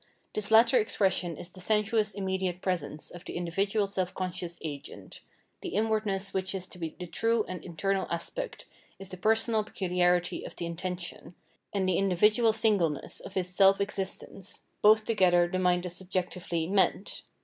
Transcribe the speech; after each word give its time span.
This 0.33 0.49
latter 0.49 0.79
expression 0.79 1.37
is 1.37 1.51
the 1.51 1.61
sensuous 1.61 2.11
immediate 2.11 2.59
presence 2.59 3.11
of 3.11 3.23
the 3.23 3.35
individual 3.35 3.85
self 3.85 4.15
conscious 4.15 4.57
agent: 4.63 5.21
the 5.61 5.75
inwardness 5.75 6.33
which 6.33 6.55
is 6.55 6.65
to 6.69 6.79
be 6.79 6.95
the 6.99 7.05
true 7.05 7.45
and 7.47 7.63
internal 7.63 8.07
aspect, 8.09 8.65
is 8.97 9.09
the 9.09 9.17
personal 9.17 9.63
pecuharity 9.63 10.43
of 10.43 10.55
the 10.55 10.65
in 10.65 10.75
tention, 10.75 11.35
and 11.71 11.87
the 11.87 11.99
individual 11.99 12.51
singleness 12.51 13.19
of 13.19 13.35
his 13.35 13.49
self 13.49 13.79
exist 13.79 14.23
ence— 14.23 14.63
both 14.81 15.05
together 15.05 15.47
the 15.47 15.59
mind 15.59 15.85
as 15.85 15.97
subjectively" 15.97 16.65
meant." 16.67 17.21